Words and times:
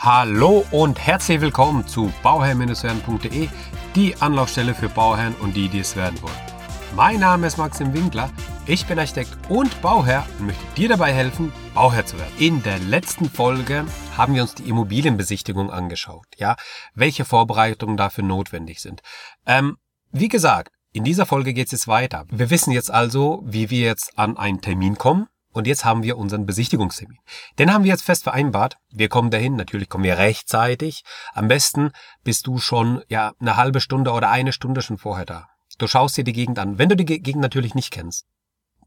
Hallo 0.00 0.64
und 0.70 1.04
herzlich 1.04 1.40
willkommen 1.40 1.84
zu 1.84 2.12
bauherr-werden.de, 2.22 3.48
die 3.96 4.16
Anlaufstelle 4.20 4.72
für 4.72 4.88
Bauherren 4.88 5.34
und 5.40 5.56
die, 5.56 5.68
die 5.68 5.80
es 5.80 5.96
werden 5.96 6.22
wollen. 6.22 6.38
Mein 6.94 7.18
Name 7.18 7.48
ist 7.48 7.56
Maxim 7.56 7.92
Winkler, 7.92 8.30
ich 8.64 8.86
bin 8.86 9.00
Architekt 9.00 9.36
und 9.48 9.82
Bauherr 9.82 10.24
und 10.38 10.46
möchte 10.46 10.62
dir 10.76 10.88
dabei 10.88 11.12
helfen, 11.12 11.52
Bauherr 11.74 12.06
zu 12.06 12.16
werden. 12.16 12.32
In 12.38 12.62
der 12.62 12.78
letzten 12.78 13.28
Folge 13.28 13.86
haben 14.16 14.36
wir 14.36 14.42
uns 14.42 14.54
die 14.54 14.68
Immobilienbesichtigung 14.68 15.68
angeschaut, 15.68 16.26
ja, 16.36 16.54
welche 16.94 17.24
Vorbereitungen 17.24 17.96
dafür 17.96 18.22
notwendig 18.22 18.80
sind. 18.80 19.00
Ähm, 19.46 19.78
wie 20.12 20.28
gesagt, 20.28 20.70
in 20.92 21.02
dieser 21.02 21.26
Folge 21.26 21.52
geht 21.52 21.66
es 21.66 21.72
jetzt 21.72 21.88
weiter. 21.88 22.24
Wir 22.30 22.50
wissen 22.50 22.70
jetzt 22.70 22.92
also, 22.92 23.42
wie 23.44 23.68
wir 23.68 23.80
jetzt 23.80 24.16
an 24.16 24.36
einen 24.36 24.60
Termin 24.60 24.96
kommen 24.96 25.26
und 25.52 25.66
jetzt 25.66 25.84
haben 25.84 26.02
wir 26.02 26.18
unseren 26.18 26.46
Besichtigungstermin. 26.46 27.18
Den 27.58 27.72
haben 27.72 27.84
wir 27.84 27.90
jetzt 27.90 28.04
fest 28.04 28.24
vereinbart. 28.24 28.76
Wir 28.90 29.08
kommen 29.08 29.30
dahin. 29.30 29.56
Natürlich 29.56 29.88
kommen 29.88 30.04
wir 30.04 30.18
rechtzeitig. 30.18 31.02
Am 31.32 31.48
besten 31.48 31.92
bist 32.22 32.46
du 32.46 32.58
schon, 32.58 33.02
ja, 33.08 33.32
eine 33.40 33.56
halbe 33.56 33.80
Stunde 33.80 34.12
oder 34.12 34.30
eine 34.30 34.52
Stunde 34.52 34.82
schon 34.82 34.98
vorher 34.98 35.24
da. 35.24 35.48
Du 35.78 35.86
schaust 35.86 36.16
dir 36.16 36.24
die 36.24 36.32
Gegend 36.32 36.58
an. 36.58 36.78
Wenn 36.78 36.88
du 36.88 36.96
die 36.96 37.04
Gegend 37.04 37.40
natürlich 37.40 37.74
nicht 37.74 37.90
kennst. 37.90 38.26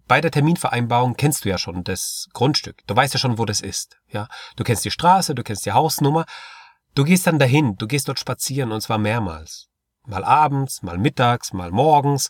Bei 0.08 0.22
der 0.22 0.32
Terminvereinbarung 0.32 1.16
kennst 1.16 1.46
du 1.46 1.50
ja 1.50 1.58
schon 1.58 1.84
das 1.84 2.28
Grundstück. 2.34 2.86
Du 2.86 2.96
weißt 2.96 3.14
ja 3.14 3.20
schon, 3.20 3.38
wo 3.38 3.46
das 3.46 3.62
ist. 3.62 3.98
Ja, 4.10 4.28
du 4.56 4.64
kennst 4.64 4.84
die 4.84 4.92
Straße, 4.92 5.34
du 5.34 5.44
kennst 5.44 5.66
die 5.66 5.72
Hausnummer. 5.72 6.26
Du 6.96 7.06
gehst 7.06 7.28
dann 7.28 7.40
dahin. 7.40 7.78
Du 7.78 7.88
gehst 7.88 8.08
dort 8.08 8.20
spazieren 8.20 8.72
und 8.72 8.82
zwar 8.82 8.98
mehrmals. 8.98 9.70
Mal 10.06 10.24
abends, 10.24 10.82
mal 10.82 10.98
mittags, 10.98 11.54
mal 11.54 11.72
morgens. 11.72 12.28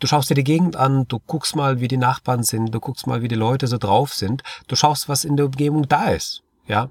Du 0.00 0.06
schaust 0.06 0.30
dir 0.30 0.34
die 0.34 0.44
Gegend 0.44 0.76
an, 0.76 1.06
du 1.08 1.18
guckst 1.18 1.54
mal, 1.54 1.80
wie 1.80 1.88
die 1.88 1.98
Nachbarn 1.98 2.42
sind, 2.42 2.74
du 2.74 2.80
guckst 2.80 3.06
mal, 3.06 3.20
wie 3.20 3.28
die 3.28 3.34
Leute 3.34 3.66
so 3.66 3.76
drauf 3.76 4.14
sind, 4.14 4.42
du 4.66 4.74
schaust, 4.74 5.08
was 5.08 5.24
in 5.24 5.36
der 5.36 5.46
Umgebung 5.46 5.88
da 5.88 6.08
ist, 6.08 6.42
ja, 6.66 6.90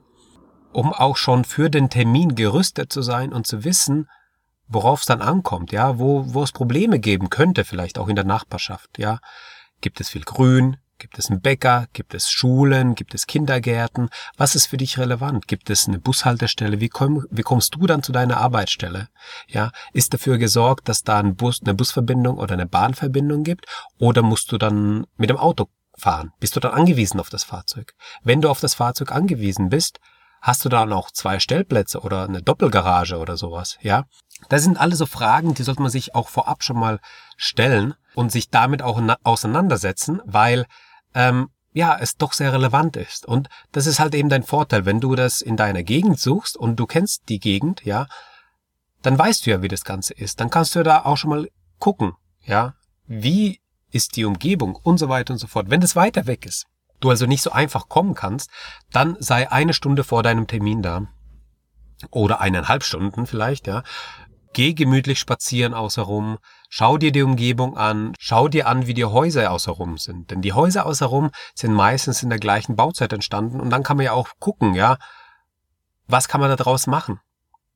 um 0.72 0.94
auch 0.94 1.18
schon 1.18 1.44
für 1.44 1.72
den 1.72 1.90
Termin 1.90 2.36
gerüstet 2.36 2.94
zu 2.94 3.02
sein 3.02 3.34
und 3.34 3.48
zu 3.48 3.64
wissen, 3.64 4.08
worauf 4.68 5.02
es 5.02 5.08
dann 5.08 5.22
ankommt, 5.22 5.72
ja, 5.72 5.98
wo, 5.98 6.34
wo 6.34 6.44
es 6.44 6.52
Probleme 6.52 7.00
geben 7.00 7.32
könnte, 7.32 7.66
vielleicht 7.66 7.98
auch 7.98 8.08
in 8.08 8.16
der 8.16 8.26
Nachbarschaft, 8.26 9.00
ja. 9.00 9.20
Gibt 9.82 10.00
es 10.02 10.10
viel 10.10 10.24
Grün? 10.24 10.78
Gibt 11.00 11.18
es 11.18 11.30
einen 11.30 11.42
Bäcker? 11.42 11.88
Gibt 11.94 12.14
es 12.14 12.30
Schulen? 12.30 12.94
Gibt 12.94 13.16
es 13.16 13.26
Kindergärten? 13.26 14.10
Was 14.38 14.54
ist 14.54 14.68
für 14.68 14.76
dich 14.76 14.98
relevant? 14.98 15.48
Gibt 15.48 15.70
es 15.70 15.88
eine 15.88 15.98
Bushaltestelle? 15.98 16.82
Wie, 16.82 16.90
komm, 16.90 17.26
wie 17.32 17.42
kommst 17.42 17.74
du 17.76 17.88
dann 17.88 18.04
zu 18.04 18.12
deiner 18.12 18.38
Arbeitsstelle? 18.38 19.08
Ja, 19.48 19.72
ist 19.94 20.14
dafür 20.14 20.38
gesorgt, 20.38 20.90
dass 20.90 21.04
da 21.04 21.20
ein 21.20 21.36
Bus, 21.36 21.62
eine 21.64 21.74
Busverbindung 21.74 22.38
oder 22.38 22.54
eine 22.54 22.68
Bahnverbindung 22.68 23.44
gibt? 23.44 23.66
Oder 23.98 24.22
musst 24.22 24.52
du 24.52 24.58
dann 24.58 25.08
mit 25.16 25.30
dem 25.30 25.38
Auto 25.38 25.70
fahren? 25.98 26.34
Bist 26.42 26.58
du 26.58 26.60
dann 26.60 26.74
angewiesen 26.74 27.20
auf 27.22 27.30
das 27.30 27.46
Fahrzeug? 27.46 27.94
Wenn 28.24 28.42
du 28.42 28.50
auf 28.50 28.60
das 28.60 28.74
Fahrzeug 28.74 29.14
angewiesen 29.14 29.70
bist, 29.70 30.00
hast 30.42 30.66
du 30.66 30.70
dann 30.70 30.92
auch 30.92 31.12
zwei 31.12 31.40
Stellplätze 31.40 32.02
oder 32.02 32.26
eine 32.26 32.42
Doppelgarage 32.42 33.18
oder 33.18 33.38
sowas? 33.38 33.78
Ja, 33.82 34.04
das 34.50 34.64
sind 34.64 34.78
alle 34.78 34.96
so 34.96 35.06
Fragen, 35.06 35.54
die 35.54 35.64
sollte 35.64 35.82
man 35.82 35.92
sich 35.92 36.16
auch 36.16 36.28
vorab 36.30 36.64
schon 36.64 36.78
mal 36.78 37.00
stellen 37.38 37.94
und 38.16 38.32
sich 38.32 38.50
damit 38.50 38.82
auch 38.82 39.02
auseinandersetzen, 39.24 40.22
weil 40.26 40.66
ähm, 41.14 41.50
ja, 41.72 41.98
es 42.00 42.18
doch 42.18 42.34
sehr 42.34 42.52
relevant 42.54 42.98
ist. 42.98 43.26
Und 43.26 43.48
das 43.72 43.86
ist 43.86 44.00
halt 44.00 44.16
eben 44.16 44.30
dein 44.30 44.44
Vorteil, 44.44 44.86
wenn 44.86 45.00
du 45.00 45.16
das 45.16 45.42
in 45.42 45.56
deiner 45.56 45.84
Gegend 45.84 46.20
suchst 46.20 46.58
und 46.58 46.78
du 46.78 46.86
kennst 46.86 47.30
die 47.30 47.40
Gegend, 47.40 47.86
ja, 47.86 48.08
dann 49.02 49.18
weißt 49.18 49.46
du 49.46 49.52
ja, 49.52 49.62
wie 49.62 49.68
das 49.68 49.84
Ganze 49.84 50.14
ist. 50.14 50.40
Dann 50.40 50.50
kannst 50.50 50.76
du 50.76 50.84
da 50.84 51.06
auch 51.06 51.18
schon 51.18 51.30
mal 51.30 51.50
gucken, 51.78 52.14
ja, 52.44 52.74
wie 53.06 53.62
ist 53.92 54.16
die 54.16 54.26
Umgebung 54.26 54.76
und 54.76 54.98
so 54.98 55.10
weiter 55.10 55.34
und 55.34 55.40
so 55.40 55.48
fort. 55.48 55.70
Wenn 55.70 55.82
das 55.82 55.96
weiter 55.96 56.28
weg 56.28 56.46
ist, 56.46 56.66
du 57.00 57.10
also 57.10 57.26
nicht 57.26 57.42
so 57.42 57.52
einfach 57.52 57.88
kommen 57.90 58.14
kannst, 58.14 58.50
dann 58.92 59.16
sei 59.20 59.52
eine 59.52 59.74
Stunde 59.74 60.04
vor 60.04 60.24
deinem 60.24 60.48
Termin 60.48 60.82
da. 60.82 61.08
Oder 62.12 62.42
eineinhalb 62.42 62.84
Stunden 62.84 63.26
vielleicht, 63.26 63.68
ja. 63.68 63.84
Geh 64.54 64.74
gemütlich 64.74 65.20
spazieren 65.20 65.74
außerrum, 65.74 66.40
schau 66.70 66.98
dir 66.98 67.12
die 67.12 67.24
Umgebung 67.24 67.76
an, 67.76 68.14
schau 68.20 68.48
dir 68.48 68.68
an, 68.68 68.88
wie 68.88 68.94
die 68.94 69.06
Häuser 69.06 69.52
außerrum 69.52 69.98
sind. 69.98 70.32
Denn 70.32 70.42
die 70.42 70.54
Häuser 70.54 70.86
außerrum 70.86 71.32
sind 71.56 71.74
meistens 71.74 72.24
in 72.24 72.30
der 72.30 72.40
gleichen 72.40 72.76
Bauzeit 72.76 73.12
entstanden 73.12 73.60
und 73.60 73.72
dann 73.72 73.84
kann 73.84 73.98
man 73.98 74.06
ja 74.06 74.14
auch 74.14 74.30
gucken, 74.40 74.76
ja, 74.76 74.98
was 76.08 76.28
kann 76.28 76.40
man 76.40 76.50
da 76.50 76.56
draus 76.56 76.88
machen? 76.88 77.20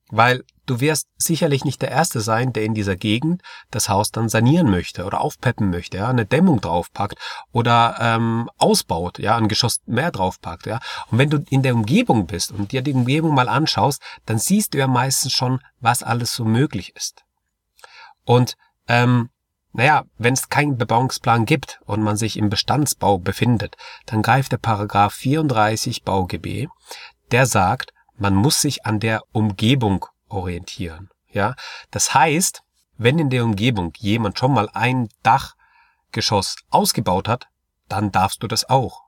Weil 0.09 0.43
du 0.67 0.79
wirst 0.79 1.07
sicherlich 1.17 1.65
nicht 1.65 1.81
der 1.81 1.89
Erste 1.89 2.21
sein, 2.21 2.53
der 2.53 2.65
in 2.65 2.75
dieser 2.75 2.95
Gegend 2.95 3.41
das 3.71 3.89
Haus 3.89 4.11
dann 4.11 4.29
sanieren 4.29 4.69
möchte 4.69 5.05
oder 5.05 5.21
aufpeppen 5.21 5.71
möchte, 5.71 5.97
ja, 5.97 6.07
eine 6.07 6.25
Dämmung 6.25 6.61
draufpackt 6.61 7.17
oder 7.51 7.95
ähm, 7.99 8.49
ausbaut, 8.57 9.17
ja, 9.17 9.37
ein 9.37 9.47
Geschoss 9.47 9.81
mehr 9.85 10.11
draufpackt, 10.11 10.67
ja. 10.67 10.79
Und 11.09 11.17
wenn 11.17 11.31
du 11.31 11.43
in 11.49 11.63
der 11.63 11.73
Umgebung 11.73 12.27
bist 12.27 12.51
und 12.51 12.71
dir 12.71 12.81
die 12.83 12.93
Umgebung 12.93 13.33
mal 13.33 13.49
anschaust, 13.49 14.01
dann 14.25 14.37
siehst 14.37 14.73
du 14.73 14.77
ja 14.77 14.87
meistens 14.87 15.33
schon, 15.33 15.61
was 15.79 16.03
alles 16.03 16.35
so 16.35 16.45
möglich 16.45 16.95
ist. 16.95 17.23
Und 18.25 18.55
ähm, 18.87 19.29
naja, 19.71 20.05
wenn 20.17 20.33
es 20.33 20.49
keinen 20.49 20.77
Bebauungsplan 20.77 21.45
gibt 21.45 21.81
und 21.85 22.03
man 22.03 22.15
sich 22.15 22.37
im 22.37 22.49
Bestandsbau 22.49 23.17
befindet, 23.17 23.75
dann 24.05 24.21
greift 24.21 24.51
der 24.51 24.57
Paragraph 24.57 25.13
34 25.13 26.03
BauGB, 26.03 26.67
der 27.31 27.47
sagt, 27.47 27.91
man 28.15 28.35
muss 28.35 28.61
sich 28.61 28.85
an 28.85 28.99
der 28.99 29.23
Umgebung 29.31 30.05
orientieren. 30.29 31.09
Ja, 31.31 31.55
das 31.89 32.13
heißt, 32.13 32.61
wenn 32.97 33.17
in 33.17 33.31
der 33.31 33.43
Umgebung 33.43 33.93
jemand 33.97 34.37
schon 34.37 34.53
mal 34.53 34.69
ein 34.73 35.09
Dachgeschoss 35.23 36.57
ausgebaut 36.69 37.27
hat, 37.27 37.47
dann 37.89 38.11
darfst 38.11 38.43
du 38.43 38.47
das 38.47 38.69
auch. 38.69 39.03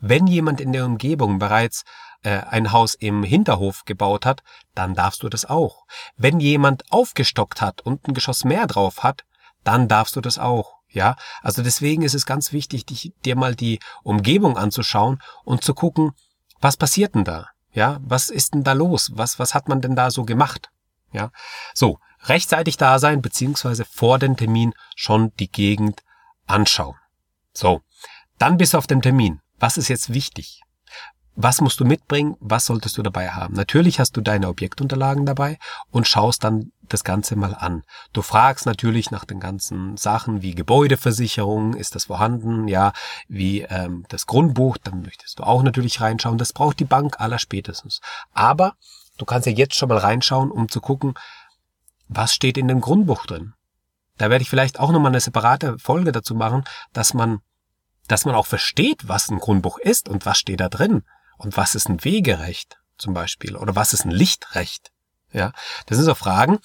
Wenn 0.00 0.26
jemand 0.26 0.60
in 0.60 0.72
der 0.72 0.84
Umgebung 0.84 1.38
bereits 1.38 1.84
äh, 2.22 2.40
ein 2.40 2.72
Haus 2.72 2.94
im 2.94 3.22
Hinterhof 3.22 3.84
gebaut 3.84 4.26
hat, 4.26 4.42
dann 4.74 4.94
darfst 4.94 5.22
du 5.22 5.28
das 5.28 5.44
auch. 5.44 5.84
Wenn 6.16 6.40
jemand 6.40 6.90
aufgestockt 6.90 7.60
hat 7.60 7.80
und 7.80 8.06
ein 8.06 8.14
Geschoss 8.14 8.44
mehr 8.44 8.66
drauf 8.66 9.02
hat, 9.02 9.24
dann 9.64 9.88
darfst 9.88 10.16
du 10.16 10.20
das 10.20 10.38
auch. 10.38 10.80
Ja, 10.92 11.14
also 11.42 11.62
deswegen 11.62 12.02
ist 12.02 12.14
es 12.14 12.26
ganz 12.26 12.52
wichtig, 12.52 12.84
dich, 12.84 13.12
dir 13.24 13.36
mal 13.36 13.54
die 13.54 13.78
Umgebung 14.02 14.56
anzuschauen 14.56 15.22
und 15.44 15.62
zu 15.62 15.72
gucken, 15.72 16.12
was 16.60 16.76
passiert 16.76 17.14
denn 17.14 17.24
da? 17.24 17.46
Ja, 17.72 18.00
was 18.02 18.28
ist 18.28 18.54
denn 18.54 18.64
da 18.64 18.72
los? 18.72 19.12
Was, 19.14 19.38
was 19.38 19.54
hat 19.54 19.68
man 19.68 19.80
denn 19.80 19.94
da 19.94 20.10
so 20.10 20.24
gemacht? 20.24 20.70
Ja, 21.12 21.30
so, 21.74 22.00
rechtzeitig 22.24 22.76
da 22.76 22.98
sein, 22.98 23.22
beziehungsweise 23.22 23.84
vor 23.84 24.18
dem 24.18 24.36
Termin 24.36 24.74
schon 24.96 25.32
die 25.36 25.50
Gegend 25.50 26.02
anschauen. 26.46 26.96
So, 27.52 27.82
dann 28.38 28.56
bist 28.56 28.74
du 28.74 28.78
auf 28.78 28.86
dem 28.86 29.02
Termin. 29.02 29.40
Was 29.60 29.76
ist 29.76 29.88
jetzt 29.88 30.12
wichtig? 30.12 30.62
Was 31.36 31.60
musst 31.60 31.78
du 31.78 31.84
mitbringen? 31.84 32.36
Was 32.40 32.66
solltest 32.66 32.98
du 32.98 33.02
dabei 33.02 33.30
haben? 33.30 33.54
Natürlich 33.54 34.00
hast 34.00 34.16
du 34.16 34.20
deine 34.20 34.48
Objektunterlagen 34.48 35.24
dabei 35.26 35.58
und 35.90 36.08
schaust 36.08 36.42
dann 36.42 36.72
das 36.82 37.04
Ganze 37.04 37.36
mal 37.36 37.54
an. 37.54 37.84
Du 38.12 38.20
fragst 38.20 38.66
natürlich 38.66 39.10
nach 39.10 39.24
den 39.24 39.38
ganzen 39.38 39.96
Sachen 39.96 40.42
wie 40.42 40.54
Gebäudeversicherung, 40.54 41.74
ist 41.74 41.94
das 41.94 42.06
vorhanden? 42.06 42.68
Ja, 42.68 42.92
wie 43.28 43.62
ähm, 43.62 44.04
das 44.08 44.26
Grundbuch, 44.26 44.76
dann 44.78 45.02
möchtest 45.02 45.38
du 45.38 45.44
auch 45.44 45.62
natürlich 45.62 46.00
reinschauen. 46.00 46.36
Das 46.36 46.52
braucht 46.52 46.80
die 46.80 46.84
Bank 46.84 47.20
aller 47.20 47.38
spätestens. 47.38 48.00
Aber 48.32 48.74
du 49.18 49.24
kannst 49.24 49.46
ja 49.46 49.52
jetzt 49.52 49.76
schon 49.76 49.88
mal 49.88 49.98
reinschauen, 49.98 50.50
um 50.50 50.68
zu 50.68 50.80
gucken, 50.80 51.14
was 52.08 52.34
steht 52.34 52.58
in 52.58 52.66
dem 52.66 52.80
Grundbuch 52.80 53.24
drin. 53.26 53.54
Da 54.18 54.28
werde 54.28 54.42
ich 54.42 54.50
vielleicht 54.50 54.80
auch 54.80 54.90
nochmal 54.90 55.12
eine 55.12 55.20
separate 55.20 55.78
Folge 55.78 56.12
dazu 56.12 56.34
machen, 56.34 56.64
dass 56.92 57.14
man, 57.14 57.40
dass 58.10 58.24
man 58.24 58.34
auch 58.34 58.46
versteht, 58.46 59.08
was 59.08 59.30
ein 59.30 59.38
Grundbuch 59.38 59.78
ist 59.78 60.08
und 60.08 60.26
was 60.26 60.38
steht 60.38 60.60
da 60.60 60.68
drin. 60.68 61.04
Und 61.36 61.56
was 61.56 61.74
ist 61.74 61.88
ein 61.88 62.04
Wegerecht 62.04 62.78
zum 62.98 63.14
Beispiel? 63.14 63.56
Oder 63.56 63.76
was 63.76 63.92
ist 63.92 64.04
ein 64.04 64.10
Lichtrecht? 64.10 64.90
Ja, 65.32 65.52
das 65.86 65.96
sind 65.96 66.06
so 66.06 66.14
Fragen, 66.16 66.58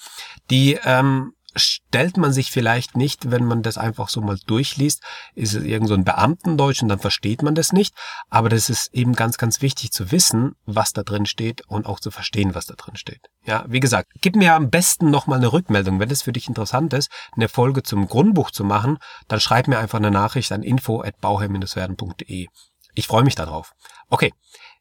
die 0.50 0.78
ähm, 0.84 1.34
stellt 1.56 2.16
man 2.16 2.32
sich 2.32 2.50
vielleicht 2.50 2.96
nicht, 2.96 3.30
wenn 3.30 3.44
man 3.44 3.62
das 3.62 3.78
einfach 3.78 4.08
so 4.08 4.20
mal 4.20 4.38
durchliest. 4.46 5.02
Ist 5.34 5.54
es 5.54 5.64
irgend 5.64 5.88
so 5.88 5.94
ein 5.94 6.04
Beamtendeutsch 6.04 6.82
und 6.82 6.88
dann 6.88 6.98
versteht 6.98 7.42
man 7.42 7.54
das 7.54 7.72
nicht. 7.72 7.94
Aber 8.28 8.48
das 8.48 8.70
ist 8.70 8.92
eben 8.94 9.14
ganz, 9.14 9.38
ganz 9.38 9.62
wichtig 9.62 9.90
zu 9.92 10.12
wissen, 10.12 10.54
was 10.66 10.92
da 10.92 11.02
drin 11.02 11.26
steht 11.26 11.62
und 11.66 11.86
auch 11.86 12.00
zu 12.00 12.10
verstehen, 12.10 12.54
was 12.54 12.66
da 12.66 12.74
drin 12.74 12.96
steht. 12.96 13.30
Ja, 13.44 13.64
wie 13.68 13.80
gesagt, 13.80 14.12
gib 14.20 14.36
mir 14.36 14.54
am 14.54 14.70
besten 14.70 15.10
nochmal 15.10 15.38
eine 15.38 15.52
Rückmeldung. 15.52 15.98
Wenn 15.98 16.10
es 16.10 16.22
für 16.22 16.32
dich 16.32 16.48
interessant 16.48 16.92
ist, 16.92 17.10
eine 17.34 17.48
Folge 17.48 17.82
zum 17.82 18.06
Grundbuch 18.06 18.50
zu 18.50 18.64
machen, 18.64 18.98
dann 19.28 19.40
schreib 19.40 19.68
mir 19.68 19.78
einfach 19.78 19.98
eine 19.98 20.10
Nachricht 20.10 20.52
an 20.52 20.62
info.bauherr-werden.de. 20.62 22.46
Ich 22.94 23.06
freue 23.06 23.24
mich 23.24 23.34
darauf. 23.34 23.72
Okay, 24.08 24.32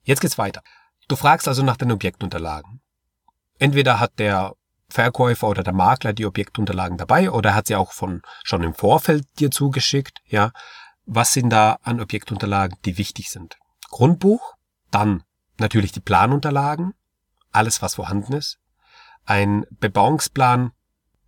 jetzt 0.03 0.21
geht's 0.21 0.37
weiter. 0.37 0.61
Du 1.07 1.15
fragst 1.15 1.47
also 1.47 1.63
nach 1.63 1.77
den 1.77 1.91
Objektunterlagen. 1.91 2.81
Entweder 3.59 3.99
hat 3.99 4.19
der 4.19 4.55
Verkäufer 4.95 5.47
oder 5.47 5.61
der 5.61 5.73
Makler 5.73 6.13
die 6.13 6.25
Objektunterlagen 6.25 6.97
dabei 6.97 7.29
oder 7.29 7.53
hat 7.53 7.67
sie 7.67 7.75
auch 7.75 7.91
von 7.91 8.21
schon 8.43 8.63
im 8.63 8.73
Vorfeld 8.73 9.25
dir 9.39 9.51
zugeschickt, 9.51 10.21
ja. 10.25 10.51
Was 11.05 11.33
sind 11.33 11.51
da 11.51 11.77
an 11.83 12.01
Objektunterlagen, 12.01 12.77
die 12.85 12.97
wichtig 12.97 13.29
sind? 13.29 13.57
Grundbuch, 13.91 14.55
dann 14.89 15.23
natürlich 15.59 15.91
die 15.91 15.99
Planunterlagen, 15.99 16.93
alles 17.51 17.81
was 17.83 17.95
vorhanden 17.95 18.33
ist, 18.33 18.57
ein 19.25 19.65
Bebauungsplan, 19.69 20.71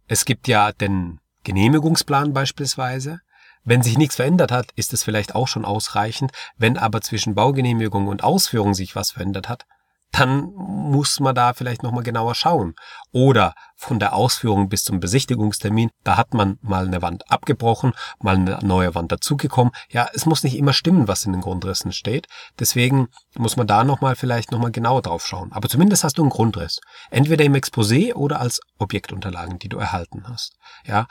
es 0.08 0.25
gibt 0.25 0.48
ja 0.48 0.72
den 0.72 1.19
Genehmigungsplan 1.44 2.34
beispielsweise, 2.34 3.22
wenn 3.64 3.84
sich 3.84 3.98
nichts 3.98 4.16
verändert 4.16 4.52
hat, 4.52 4.72
ist 4.78 4.94
es 4.94 5.04
vielleicht 5.04 5.36
auch 5.36 5.50
schon 5.50 5.66
ausreichend. 5.66 6.31
Wenn 6.56 6.78
aber 6.78 7.02
zwischen 7.02 7.36
Baugenehmigung 7.36 8.08
und 8.08 8.24
Ausführung 8.24 8.74
sich 8.74 8.96
was 8.96 9.12
verändert 9.12 9.50
hat, 9.50 9.66
dann 10.12 10.51
muss 10.54 11.19
man 11.19 11.36
da 11.36 11.54
vielleicht 11.54 11.83
nochmal 11.83 12.04
genauer 12.04 12.33
schauen. 12.33 12.75
Oder 13.12 13.54
von 13.75 14.00
der 14.00 14.13
Ausführung 14.13 14.69
bis 14.69 14.83
zum 14.83 15.00
Besichtigungstermin, 15.00 15.89
da 16.04 16.18
hat 16.18 16.33
man 16.33 16.57
mal 16.62 16.88
eine 16.88 17.01
Wand 17.01 17.30
abgebrochen, 17.30 17.94
mal 18.19 18.36
eine 18.36 18.59
neue 18.63 18.95
Wand 18.95 19.12
dazugekommen. 19.12 19.74
Ja, 19.89 20.07
es 20.13 20.25
muss 20.25 20.44
nicht 20.44 20.57
immer 20.57 20.74
stimmen, 20.74 21.07
was 21.07 21.25
in 21.25 21.33
den 21.33 21.42
Grundrissen 21.42 21.92
steht. 21.92 22.27
Deswegen 22.59 23.09
muss 23.36 23.57
man 23.57 23.68
da 23.68 23.83
nochmal 23.83 24.15
vielleicht 24.15 24.51
nochmal 24.51 24.71
genauer 24.71 25.01
drauf 25.01 25.25
schauen. 25.25 25.51
Aber 25.51 25.69
zumindest 25.69 26.04
hast 26.04 26.18
du 26.18 26.24
einen 26.24 26.31
Grundriss. 26.31 26.80
Entweder 27.12 27.45
im 27.45 27.56
Exposé 27.56 28.13
oder 28.13 28.39
als 28.39 28.59
Objektunterlagen, 28.80 29.59
die 29.59 29.69
du 29.69 29.77
erhalten 29.77 30.24
hast. 30.27 30.56
Ja, 30.86 31.07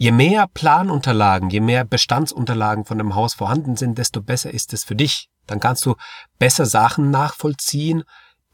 Je 0.00 0.12
mehr 0.12 0.46
Planunterlagen, 0.46 1.50
je 1.50 1.58
mehr 1.58 1.84
Bestandsunterlagen 1.84 2.84
von 2.84 2.98
dem 2.98 3.16
Haus 3.16 3.34
vorhanden 3.34 3.74
sind, 3.74 3.98
desto 3.98 4.22
besser 4.22 4.54
ist 4.54 4.72
es 4.72 4.84
für 4.84 4.94
dich. 4.94 5.28
Dann 5.48 5.58
kannst 5.58 5.84
du 5.84 5.96
besser 6.38 6.66
Sachen 6.66 7.10
nachvollziehen, 7.10 8.04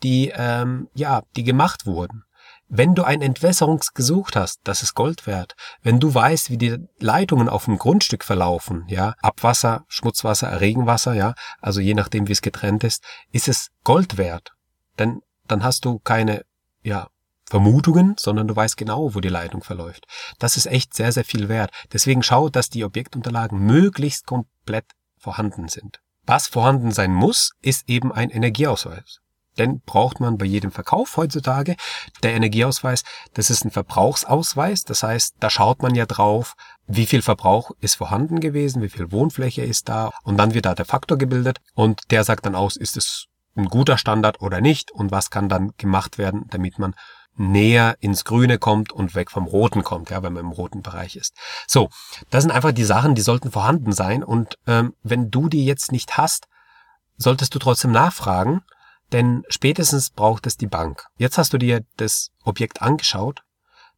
die 0.02 0.32
ähm, 0.34 0.88
ja, 0.94 1.22
die 1.36 1.44
gemacht 1.44 1.84
wurden. 1.84 2.24
Wenn 2.68 2.94
du 2.94 3.04
ein 3.04 3.20
Entwässerungsgesucht 3.20 4.36
hast, 4.36 4.60
das 4.64 4.82
ist 4.82 4.94
Gold 4.94 5.26
wert. 5.26 5.54
Wenn 5.82 6.00
du 6.00 6.14
weißt, 6.14 6.50
wie 6.50 6.56
die 6.56 6.78
Leitungen 6.98 7.48
auf 7.48 7.66
dem 7.66 7.78
Grundstück 7.78 8.24
verlaufen, 8.24 8.84
ja, 8.88 9.14
Abwasser, 9.20 9.84
Schmutzwasser, 9.88 10.60
Regenwasser, 10.60 11.14
ja, 11.14 11.34
also 11.60 11.80
je 11.80 11.94
nachdem, 11.94 12.26
wie 12.26 12.32
es 12.32 12.42
getrennt 12.42 12.82
ist, 12.82 13.04
ist 13.32 13.48
es 13.48 13.68
Gold 13.84 14.16
wert. 14.16 14.52
Denn 14.98 15.20
dann 15.46 15.62
hast 15.62 15.84
du 15.84 15.98
keine, 15.98 16.44
ja, 16.82 17.08
Vermutungen, 17.46 18.16
sondern 18.18 18.48
du 18.48 18.56
weißt 18.56 18.76
genau, 18.76 19.14
wo 19.14 19.20
die 19.20 19.28
Leitung 19.28 19.62
verläuft. 19.62 20.06
Das 20.38 20.56
ist 20.56 20.66
echt 20.66 20.94
sehr, 20.94 21.12
sehr 21.12 21.24
viel 21.24 21.48
wert. 21.48 21.70
Deswegen 21.92 22.22
schau, 22.22 22.48
dass 22.48 22.70
die 22.70 22.84
Objektunterlagen 22.84 23.58
möglichst 23.58 24.26
komplett 24.26 24.86
vorhanden 25.18 25.68
sind. 25.68 26.00
Was 26.26 26.46
vorhanden 26.46 26.90
sein 26.90 27.12
muss, 27.12 27.52
ist 27.60 27.88
eben 27.88 28.12
ein 28.12 28.30
Energieausweis. 28.30 29.20
Denn 29.58 29.80
braucht 29.86 30.20
man 30.20 30.36
bei 30.36 30.46
jedem 30.46 30.72
Verkauf 30.72 31.16
heutzutage. 31.16 31.76
Der 32.22 32.34
Energieausweis, 32.34 33.04
das 33.34 33.50
ist 33.50 33.64
ein 33.64 33.70
Verbrauchsausweis. 33.70 34.82
Das 34.82 35.02
heißt, 35.02 35.36
da 35.38 35.48
schaut 35.48 35.82
man 35.82 35.94
ja 35.94 36.06
drauf, 36.06 36.54
wie 36.86 37.06
viel 37.06 37.22
Verbrauch 37.22 37.70
ist 37.80 37.94
vorhanden 37.94 38.40
gewesen, 38.40 38.82
wie 38.82 38.88
viel 38.88 39.12
Wohnfläche 39.12 39.62
ist 39.62 39.88
da. 39.88 40.10
Und 40.24 40.38
dann 40.38 40.54
wird 40.54 40.66
da 40.66 40.74
der 40.74 40.86
Faktor 40.86 41.18
gebildet 41.18 41.60
und 41.74 42.10
der 42.10 42.24
sagt 42.24 42.46
dann 42.46 42.56
aus, 42.56 42.76
ist 42.76 42.96
es 42.96 43.26
ein 43.56 43.66
guter 43.66 43.98
Standard 43.98 44.40
oder 44.40 44.60
nicht 44.60 44.90
und 44.90 45.12
was 45.12 45.30
kann 45.30 45.48
dann 45.48 45.70
gemacht 45.78 46.18
werden, 46.18 46.46
damit 46.50 46.78
man 46.78 46.94
näher 47.36 47.96
ins 48.00 48.24
Grüne 48.24 48.58
kommt 48.58 48.92
und 48.92 49.14
weg 49.14 49.30
vom 49.30 49.46
Roten 49.46 49.82
kommt, 49.82 50.10
ja, 50.10 50.22
wenn 50.22 50.32
man 50.32 50.44
im 50.44 50.52
roten 50.52 50.82
Bereich 50.82 51.16
ist. 51.16 51.34
So, 51.66 51.90
das 52.30 52.42
sind 52.42 52.50
einfach 52.50 52.72
die 52.72 52.84
Sachen, 52.84 53.14
die 53.14 53.22
sollten 53.22 53.50
vorhanden 53.50 53.92
sein. 53.92 54.22
Und 54.22 54.58
ähm, 54.66 54.94
wenn 55.02 55.30
du 55.30 55.48
die 55.48 55.64
jetzt 55.64 55.92
nicht 55.92 56.16
hast, 56.16 56.46
solltest 57.16 57.54
du 57.54 57.58
trotzdem 57.58 57.92
nachfragen, 57.92 58.62
denn 59.12 59.44
spätestens 59.48 60.10
braucht 60.10 60.46
es 60.46 60.56
die 60.56 60.66
Bank. 60.66 61.06
Jetzt 61.16 61.38
hast 61.38 61.52
du 61.52 61.58
dir 61.58 61.84
das 61.96 62.30
Objekt 62.42 62.82
angeschaut, 62.82 63.42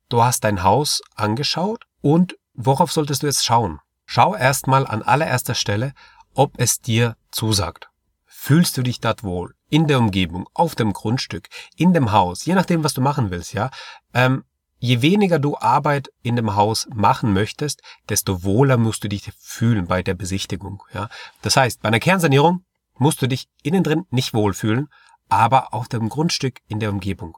du 0.08 0.22
hast 0.22 0.44
dein 0.44 0.62
Haus 0.62 1.02
angeschaut 1.14 1.84
und 2.00 2.36
worauf 2.54 2.92
solltest 2.92 3.22
du 3.22 3.26
jetzt 3.26 3.44
schauen? 3.44 3.80
Schau 4.04 4.34
erstmal 4.36 4.86
an 4.86 5.02
allererster 5.02 5.54
Stelle, 5.54 5.92
ob 6.34 6.52
es 6.58 6.80
dir 6.80 7.16
zusagt. 7.30 7.88
Fühlst 8.26 8.76
du 8.76 8.82
dich 8.82 9.00
dort 9.00 9.24
wohl? 9.24 9.55
In 9.68 9.86
der 9.86 9.98
Umgebung, 9.98 10.48
auf 10.54 10.74
dem 10.74 10.92
Grundstück, 10.92 11.48
in 11.76 11.92
dem 11.92 12.12
Haus, 12.12 12.44
je 12.44 12.54
nachdem, 12.54 12.84
was 12.84 12.94
du 12.94 13.00
machen 13.00 13.30
willst, 13.30 13.52
ja. 13.52 13.70
Ähm, 14.14 14.44
je 14.78 15.02
weniger 15.02 15.38
du 15.38 15.56
Arbeit 15.56 16.10
in 16.22 16.36
dem 16.36 16.54
Haus 16.54 16.86
machen 16.94 17.32
möchtest, 17.32 17.82
desto 18.08 18.44
wohler 18.44 18.76
musst 18.76 19.04
du 19.04 19.08
dich 19.08 19.32
fühlen 19.38 19.86
bei 19.86 20.02
der 20.02 20.14
Besichtigung, 20.14 20.82
ja. 20.92 21.08
Das 21.42 21.56
heißt, 21.56 21.82
bei 21.82 21.88
einer 21.88 22.00
Kernsanierung 22.00 22.64
musst 22.94 23.20
du 23.22 23.26
dich 23.26 23.48
innen 23.62 23.82
drin 23.82 24.06
nicht 24.10 24.34
wohlfühlen, 24.34 24.88
aber 25.28 25.74
auf 25.74 25.88
dem 25.88 26.08
Grundstück 26.08 26.60
in 26.68 26.80
der 26.80 26.90
Umgebung. 26.90 27.36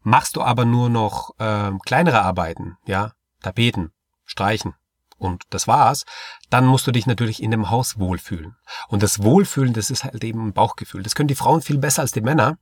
Machst 0.00 0.34
du 0.34 0.42
aber 0.42 0.64
nur 0.64 0.90
noch 0.90 1.30
äh, 1.38 1.70
kleinere 1.84 2.22
Arbeiten, 2.22 2.76
ja, 2.86 3.12
Tapeten, 3.40 3.92
Streichen, 4.24 4.74
und 5.22 5.44
das 5.50 5.68
war's, 5.68 6.04
dann 6.50 6.66
musst 6.66 6.86
du 6.86 6.92
dich 6.92 7.06
natürlich 7.06 7.42
in 7.42 7.50
dem 7.50 7.70
Haus 7.70 7.98
wohlfühlen. 7.98 8.56
Und 8.88 9.02
das 9.02 9.22
Wohlfühlen, 9.22 9.72
das 9.72 9.90
ist 9.90 10.04
halt 10.04 10.22
eben 10.24 10.48
ein 10.48 10.52
Bauchgefühl. 10.52 11.02
Das 11.02 11.14
können 11.14 11.28
die 11.28 11.34
Frauen 11.34 11.62
viel 11.62 11.78
besser 11.78 12.02
als 12.02 12.12
die 12.12 12.20
Männer. 12.20 12.58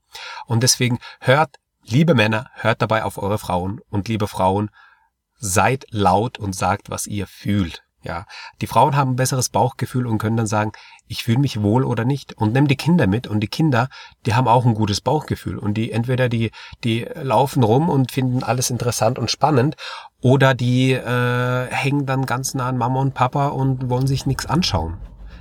Und 0.46 0.62
deswegen 0.62 0.98
hört, 1.20 1.56
liebe 1.82 2.14
Männer, 2.14 2.50
hört 2.54 2.82
dabei 2.82 3.04
auf 3.04 3.18
eure 3.18 3.38
Frauen 3.38 3.80
und 3.88 4.08
liebe 4.08 4.28
Frauen, 4.28 4.70
seid 5.36 5.86
laut 5.90 6.38
und 6.38 6.54
sagt, 6.54 6.90
was 6.90 7.06
ihr 7.06 7.26
fühlt. 7.26 7.82
Ja, 8.02 8.24
die 8.62 8.66
Frauen 8.66 8.96
haben 8.96 9.12
ein 9.12 9.16
besseres 9.16 9.50
Bauchgefühl 9.50 10.06
und 10.06 10.18
können 10.18 10.36
dann 10.36 10.46
sagen, 10.46 10.72
ich 11.06 11.24
fühle 11.24 11.38
mich 11.38 11.60
wohl 11.60 11.84
oder 11.84 12.04
nicht. 12.04 12.32
Und 12.32 12.54
nimm 12.54 12.66
die 12.66 12.76
Kinder 12.76 13.06
mit 13.06 13.26
und 13.26 13.40
die 13.40 13.48
Kinder, 13.48 13.88
die 14.24 14.34
haben 14.34 14.48
auch 14.48 14.64
ein 14.64 14.74
gutes 14.74 15.02
Bauchgefühl 15.02 15.58
und 15.58 15.74
die 15.74 15.92
entweder 15.92 16.28
die 16.28 16.50
die 16.82 17.06
laufen 17.14 17.62
rum 17.62 17.90
und 17.90 18.10
finden 18.10 18.42
alles 18.42 18.70
interessant 18.70 19.18
und 19.18 19.30
spannend 19.30 19.76
oder 20.20 20.54
die 20.54 20.92
äh, 20.92 21.66
hängen 21.70 22.06
dann 22.06 22.24
ganz 22.24 22.54
nah 22.54 22.68
an 22.68 22.78
Mama 22.78 23.00
und 23.00 23.14
Papa 23.14 23.48
und 23.48 23.90
wollen 23.90 24.06
sich 24.06 24.24
nichts 24.24 24.46
anschauen. 24.46 24.98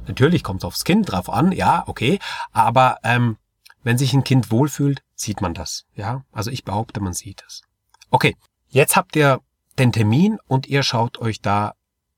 Natürlich 0.08 0.44
kommt 0.44 0.62
es 0.62 0.66
aufs 0.66 0.84
Kind 0.84 1.12
drauf 1.12 1.30
an, 1.30 1.52
ja, 1.52 1.84
okay, 1.88 2.20
aber 2.52 2.98
ähm, 3.04 3.38
wenn 3.84 3.98
sich 3.98 4.14
ein 4.14 4.24
Kind 4.24 4.52
wohlfühlt, 4.52 5.02
sieht 5.16 5.42
man 5.42 5.54
das. 5.54 5.86
Ja, 5.94 6.24
also 6.32 6.52
ich 6.52 6.66
behaupte, 6.66 7.00
man 7.00 7.14
sieht 7.14 7.44
es. 7.48 7.62
Okay, 8.10 8.36
jetzt 8.68 8.96
habt 8.96 9.16
ihr 9.16 9.40
den 9.78 9.92
Termin 9.92 10.40
und 10.48 10.68
ihr 10.68 10.84
schaut 10.84 11.20
euch 11.20 11.42
da 11.42 11.74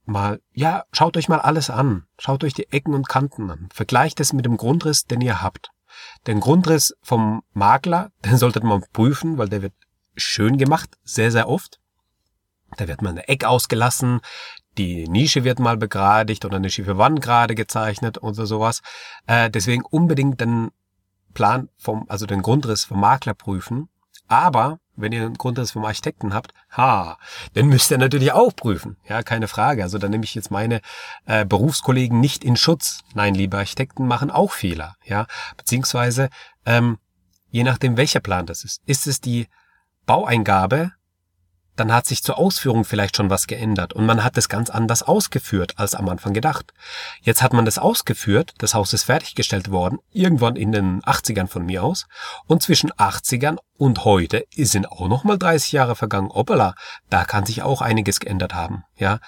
mal, 0.05 0.41
ja, 0.51 0.83
schaut 0.91 1.17
euch 1.17 1.29
mal 1.29 1.39
alles 1.39 1.69
an. 1.69 2.03
Schaut 2.17 2.43
euch 2.43 2.53
die 2.53 2.71
Ecken 2.71 2.93
und 2.93 3.07
Kanten 3.07 3.49
an. 3.49 3.69
Vergleicht 3.73 4.19
es 4.19 4.33
mit 4.33 4.45
dem 4.45 4.57
Grundriss, 4.57 5.05
den 5.05 5.21
ihr 5.21 5.41
habt. 5.41 5.69
Den 6.27 6.39
Grundriss 6.39 6.95
vom 7.01 7.43
Makler, 7.53 8.11
den 8.25 8.37
solltet 8.37 8.63
man 8.63 8.83
prüfen, 8.93 9.37
weil 9.37 9.49
der 9.49 9.61
wird 9.61 9.73
schön 10.15 10.57
gemacht, 10.57 10.89
sehr, 11.03 11.31
sehr 11.31 11.47
oft. 11.47 11.79
Da 12.77 12.87
wird 12.87 13.01
mal 13.01 13.09
eine 13.09 13.27
Eck 13.27 13.43
ausgelassen, 13.43 14.21
die 14.77 15.07
Nische 15.07 15.43
wird 15.43 15.59
mal 15.59 15.75
begradigt 15.75 16.45
oder 16.45 16.55
eine 16.55 16.69
schiefe 16.69 16.97
Wand 16.97 17.21
gerade 17.21 17.55
gezeichnet 17.55 18.23
oder 18.23 18.45
sowas. 18.45 18.81
Äh, 19.27 19.49
deswegen 19.49 19.83
unbedingt 19.83 20.39
den 20.39 20.71
Plan 21.33 21.69
vom, 21.77 22.05
also 22.07 22.25
den 22.25 22.41
Grundriss 22.41 22.85
vom 22.85 23.01
Makler 23.01 23.33
prüfen. 23.33 23.89
Aber 24.27 24.79
wenn 25.01 25.11
ihr 25.11 25.25
einen 25.25 25.37
Grundriss 25.37 25.71
vom 25.71 25.85
Architekten 25.85 26.33
habt, 26.33 26.53
ha, 26.71 27.17
dann 27.53 27.67
müsst 27.67 27.91
ihr 27.91 27.97
natürlich 27.97 28.31
auch 28.31 28.55
prüfen. 28.55 28.97
Ja, 29.07 29.23
keine 29.23 29.47
Frage. 29.47 29.83
Also 29.83 29.97
da 29.97 30.07
nehme 30.07 30.23
ich 30.23 30.35
jetzt 30.35 30.51
meine 30.51 30.81
äh, 31.25 31.45
Berufskollegen 31.45 32.19
nicht 32.19 32.43
in 32.43 32.55
Schutz. 32.55 33.01
Nein, 33.13 33.35
liebe 33.35 33.57
Architekten 33.57 34.07
machen 34.07 34.31
auch 34.31 34.51
Fehler. 34.51 34.95
Ja, 35.03 35.27
beziehungsweise 35.57 36.29
ähm, 36.65 36.97
je 37.49 37.63
nachdem, 37.63 37.97
welcher 37.97 38.19
Plan 38.19 38.45
das 38.45 38.63
ist. 38.63 38.81
Ist 38.85 39.07
es 39.07 39.21
die 39.21 39.47
Baueingabe 40.05 40.91
dann 41.75 41.93
hat 41.93 42.05
sich 42.05 42.23
zur 42.23 42.37
Ausführung 42.37 42.83
vielleicht 42.83 43.17
schon 43.17 43.29
was 43.29 43.47
geändert 43.47 43.93
und 43.93 44.05
man 44.05 44.23
hat 44.23 44.37
es 44.37 44.49
ganz 44.49 44.69
anders 44.69 45.03
ausgeführt 45.03 45.73
als 45.77 45.95
am 45.95 46.09
Anfang 46.09 46.33
gedacht. 46.33 46.73
Jetzt 47.21 47.41
hat 47.41 47.53
man 47.53 47.65
das 47.65 47.77
ausgeführt, 47.77 48.53
das 48.57 48.73
Haus 48.73 48.93
ist 48.93 49.03
fertiggestellt 49.03 49.71
worden, 49.71 49.99
irgendwann 50.11 50.55
in 50.55 50.71
den 50.71 51.01
80ern 51.01 51.47
von 51.47 51.65
mir 51.65 51.83
aus 51.83 52.07
und 52.47 52.61
zwischen 52.61 52.91
80ern 52.91 53.57
und 53.77 54.05
heute 54.05 54.45
sind 54.55 54.91
auch 54.91 55.07
nochmal 55.07 55.37
30 55.37 55.71
Jahre 55.71 55.95
vergangen. 55.95 56.29
Opala, 56.31 56.75
da 57.09 57.25
kann 57.25 57.45
sich 57.45 57.63
auch 57.63 57.81
einiges 57.81 58.19
geändert 58.19 58.53
haben, 58.53 58.83
ja. 58.97 59.19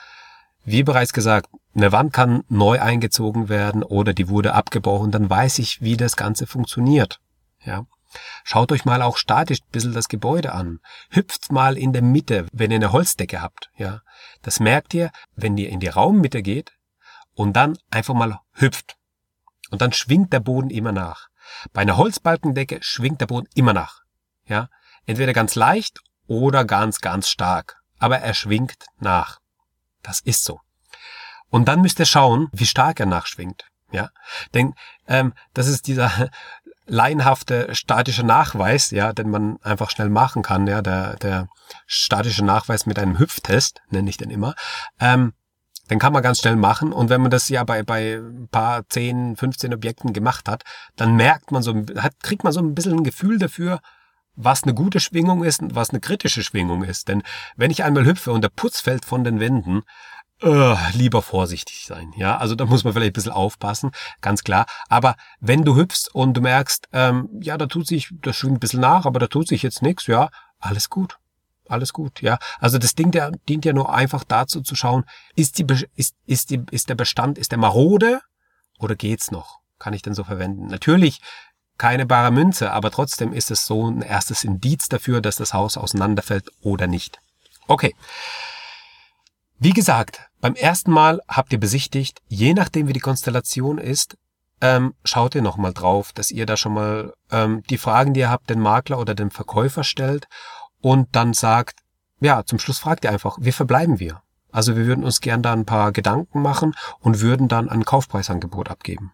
Wie 0.66 0.84
bereits 0.84 1.12
gesagt, 1.12 1.50
eine 1.76 1.92
Wand 1.92 2.14
kann 2.14 2.44
neu 2.48 2.80
eingezogen 2.80 3.50
werden 3.50 3.84
oder 3.84 4.14
die 4.14 4.30
wurde 4.30 4.54
abgebrochen, 4.54 5.12
dann 5.12 5.30
weiß 5.30 5.60
ich, 5.60 5.82
wie 5.82 5.98
das 5.98 6.16
Ganze 6.16 6.48
funktioniert, 6.48 7.20
ja. 7.66 7.86
Schaut 8.44 8.72
euch 8.72 8.86
mal 8.86 9.02
auch 9.02 9.18
statisch 9.18 9.60
ein 9.62 9.72
bisschen 9.72 9.94
das 9.94 10.08
Gebäude 10.08 10.54
an. 10.54 10.80
Hüpft 11.10 11.52
mal 11.52 11.78
in 11.78 11.94
der 11.94 12.02
Mitte, 12.02 12.48
wenn 12.52 12.72
ihr 12.72 12.78
eine 12.78 12.92
Holzdecke 12.92 13.42
habt. 13.42 13.70
Ja, 13.76 14.02
das 14.42 14.60
merkt 14.60 14.94
ihr, 14.94 15.12
wenn 15.36 15.58
ihr 15.58 15.70
in 15.70 15.80
die 15.80 15.88
Raummitte 15.88 16.42
geht 16.42 16.74
und 17.34 17.54
dann 17.54 17.78
einfach 17.90 18.14
mal 18.14 18.40
hüpft. 18.54 18.96
Und 19.72 19.82
dann 19.82 19.94
schwingt 19.94 20.34
der 20.34 20.40
Boden 20.40 20.70
immer 20.70 20.92
nach. 20.92 21.28
Bei 21.72 21.82
einer 21.82 21.98
Holzbalkendecke 21.98 22.80
schwingt 22.82 23.22
der 23.22 23.28
Boden 23.28 23.48
immer 23.56 23.74
nach. 23.74 24.02
Ja, 24.46 24.70
entweder 25.06 25.34
ganz 25.34 25.56
leicht 25.56 26.00
oder 26.28 26.66
ganz, 26.66 27.00
ganz 27.00 27.30
stark. 27.30 27.82
Aber 28.00 28.20
er 28.20 28.34
schwingt 28.34 28.86
nach. 29.00 29.40
Das 30.02 30.20
ist 30.20 30.44
so. 30.44 30.60
Und 31.50 31.68
dann 31.68 31.82
müsst 31.82 32.00
ihr 32.00 32.06
schauen, 32.06 32.50
wie 32.52 32.66
stark 32.66 33.00
er 33.00 33.06
nachschwingt. 33.06 33.66
Ja, 33.94 34.10
denn 34.54 34.74
ähm, 35.08 35.34
das 35.54 35.68
ist 35.68 35.88
dieser 35.88 36.12
laienhafte 36.86 37.74
statische 37.74 38.24
Nachweis, 38.24 38.92
ja, 38.92 39.14
den 39.14 39.30
man 39.30 39.58
einfach 39.62 39.90
schnell 39.90 40.10
machen 40.10 40.42
kann, 40.42 40.68
ja, 40.68 40.82
der, 40.82 41.16
der 41.18 41.48
statische 41.86 42.44
Nachweis 42.44 42.86
mit 42.86 43.00
einem 43.00 43.20
Hüpftest, 43.20 43.82
nenne 43.90 44.10
ich 44.10 44.18
den 44.18 44.32
immer, 44.32 44.56
ähm, 45.00 45.34
den 45.90 46.00
kann 46.00 46.12
man 46.12 46.24
ganz 46.24 46.40
schnell 46.40 46.56
machen. 46.56 46.92
Und 46.92 47.10
wenn 47.10 47.22
man 47.22 47.32
das 47.32 47.50
ja 47.50 47.64
bei, 47.64 47.84
bei 47.84 48.16
ein 48.16 48.48
paar 48.50 48.88
10, 48.90 49.36
15 49.36 49.74
Objekten 49.74 50.12
gemacht 50.12 50.50
hat, 50.50 50.64
dann 50.96 51.16
merkt 51.16 51.52
man 51.52 51.62
so, 51.62 51.74
hat, 51.98 52.14
kriegt 52.24 52.44
man 52.44 52.52
so 52.52 52.62
ein 52.62 52.74
bisschen 52.74 52.94
ein 52.94 53.04
Gefühl 53.04 53.38
dafür, 53.38 53.80
was 54.36 54.64
eine 54.64 54.74
gute 54.74 55.00
Schwingung 55.00 55.44
ist 55.44 55.62
und 55.62 55.76
was 55.76 55.92
eine 55.92 56.00
kritische 56.00 56.44
Schwingung 56.44 56.84
ist. 56.84 57.08
Denn 57.08 57.22
wenn 57.56 57.70
ich 57.70 57.84
einmal 57.84 58.06
hüpfe 58.06 58.32
und 58.32 58.42
der 58.42 58.50
Putz 58.50 58.80
fällt 58.80 59.06
von 59.06 59.24
den 59.24 59.40
Wänden, 59.40 59.84
äh, 60.44 60.76
lieber 60.94 61.22
vorsichtig 61.22 61.86
sein. 61.86 62.14
Ja, 62.16 62.38
also 62.38 62.56
da 62.56 62.66
muss 62.66 62.84
man 62.84 62.94
vielleicht 62.94 63.12
ein 63.12 63.14
bisschen 63.14 63.32
aufpassen, 63.32 63.92
ganz 64.22 64.44
klar. 64.44 64.66
Aber 64.90 65.16
wenn 65.40 65.64
du 65.64 65.76
hüpfst 65.76 66.10
und 66.14 66.34
du 66.36 66.42
merkst, 66.42 66.90
ähm, 66.92 67.30
ja, 67.42 67.58
da 67.58 67.66
tut 67.66 67.88
sich, 67.88 68.10
das 68.22 68.36
schwingt 68.36 68.58
ein 68.58 68.60
bisschen 68.60 68.82
nach, 68.82 69.06
aber 69.06 69.20
da 69.20 69.28
tut 69.28 69.48
sich 69.48 69.64
jetzt 69.64 69.82
nichts, 69.82 70.08
ja, 70.08 70.30
alles 70.60 70.90
gut. 70.90 71.18
Alles 71.70 71.94
gut, 71.94 72.22
ja. 72.22 72.40
Also 72.60 72.78
das 72.78 72.94
Ding 72.94 73.12
der, 73.12 73.32
dient 73.48 73.64
ja 73.64 73.72
nur 73.72 73.94
einfach 73.94 74.26
dazu 74.26 74.62
zu 74.62 74.76
schauen, 74.76 75.06
ist, 75.36 75.60
die, 75.60 75.66
ist, 75.96 76.14
ist, 76.26 76.50
die, 76.50 76.62
ist 76.72 76.90
der 76.90 76.96
Bestand, 76.96 77.38
ist 77.38 77.52
der 77.52 77.58
marode 77.58 78.20
oder 78.80 78.96
geht's 78.96 79.32
noch? 79.32 79.60
Kann 79.80 79.94
ich 79.94 80.02
denn 80.02 80.14
so 80.14 80.26
verwenden? 80.26 80.68
Natürlich 80.68 81.22
keine 81.78 82.06
bare 82.06 82.32
Münze, 82.32 82.72
aber 82.72 82.92
trotzdem 82.92 83.34
ist 83.34 83.50
es 83.50 83.66
so 83.66 83.90
ein 83.90 84.02
erstes 84.02 84.44
Indiz 84.44 84.90
dafür, 84.90 85.22
dass 85.22 85.38
das 85.38 85.54
Haus 85.54 85.78
auseinanderfällt 85.78 86.52
oder 86.62 86.88
nicht. 86.88 87.20
Okay. 87.68 87.96
Wie 89.64 89.72
gesagt, 89.72 90.30
beim 90.42 90.56
ersten 90.56 90.92
Mal 90.92 91.22
habt 91.26 91.54
ihr 91.54 91.58
besichtigt, 91.58 92.20
je 92.28 92.54
nachdem 92.54 92.90
wie 92.90 92.94
die 92.94 93.00
Konstellation 93.00 93.78
ist, 93.78 94.18
ähm, 94.60 94.94
schaut 95.06 95.36
ihr 95.36 95.42
nochmal 95.42 95.72
drauf, 95.72 96.12
dass 96.12 96.32
ihr 96.32 96.46
da 96.46 96.58
schon 96.58 96.74
mal 96.74 97.14
ähm, 97.32 97.64
die 97.70 97.78
Fragen, 97.78 98.14
die 98.14 98.20
ihr 98.20 98.30
habt, 98.30 98.50
den 98.50 98.60
Makler 98.60 99.00
oder 99.00 99.16
den 99.16 99.32
Verkäufer 99.32 99.86
stellt 99.86 100.28
und 100.82 101.16
dann 101.16 101.34
sagt, 101.34 101.80
ja, 102.20 102.44
zum 102.44 102.60
Schluss 102.60 102.80
fragt 102.80 103.06
ihr 103.06 103.12
einfach, 103.12 103.38
wie 103.40 103.54
verbleiben 103.54 104.02
wir? 104.02 104.22
Also 104.52 104.76
wir 104.76 104.86
würden 104.86 105.06
uns 105.06 105.22
gern 105.22 105.42
da 105.42 105.54
ein 105.54 105.66
paar 105.66 105.94
Gedanken 105.94 106.42
machen 106.42 106.76
und 107.00 107.22
würden 107.22 107.48
dann 107.48 107.70
ein 107.70 107.86
Kaufpreisangebot 107.86 108.70
abgeben. 108.70 109.14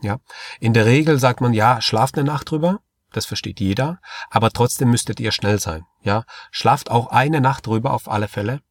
Ja. 0.00 0.16
In 0.60 0.72
der 0.72 0.86
Regel 0.86 1.18
sagt 1.18 1.42
man, 1.42 1.52
ja, 1.52 1.82
schlaft 1.82 2.16
eine 2.16 2.26
Nacht 2.26 2.50
drüber. 2.50 2.80
Das 3.12 3.26
versteht 3.26 3.60
jeder. 3.60 4.00
Aber 4.30 4.50
trotzdem 4.50 4.92
müsstet 4.92 5.20
ihr 5.20 5.32
schnell 5.32 5.60
sein. 5.60 5.84
Ja. 6.00 6.24
Schlaft 6.50 6.90
auch 6.90 7.08
eine 7.08 7.42
Nacht 7.42 7.66
drüber 7.66 7.92
auf 7.92 8.10
alle 8.10 8.28
Fälle 8.28 8.62